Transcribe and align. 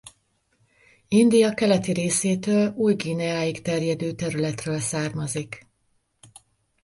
India 1.09 1.53
keleti 1.53 1.91
részétől 1.91 2.73
Új-Guineáig 2.75 3.61
terjedő 3.61 4.11
területről 4.11 4.79
származik. 4.79 5.67